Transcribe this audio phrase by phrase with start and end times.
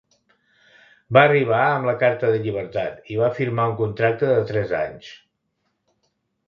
[1.17, 5.17] Va arribar amb la carta de llibertat i va firmar un contracte de tres anys.